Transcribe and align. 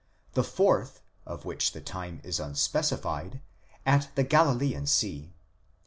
'the 0.33 0.43
fourth, 0.43 1.03
of 1.27 1.45
which 1.45 1.73
the 1.73 1.79
time 1.79 2.21
is 2.23 2.39
unspecified, 2.39 3.39
at 3.85 4.09
the 4.15 4.23
Galilean 4.23 4.87
sea 4.87 5.31
(xxi.). 5.37 5.43